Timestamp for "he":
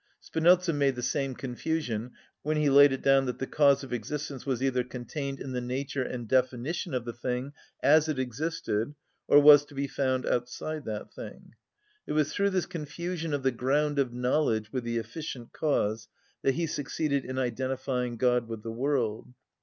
2.57-2.71, 16.55-16.65